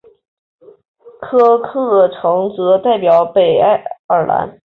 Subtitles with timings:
[1.19, 4.59] 科克城则代表北爱尔兰。